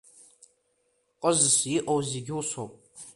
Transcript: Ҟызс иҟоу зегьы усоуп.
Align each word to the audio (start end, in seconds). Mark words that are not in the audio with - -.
Ҟызс 1.21 1.53
иҟоу 1.77 1.99
зегьы 2.09 2.33
усоуп. 2.39 2.71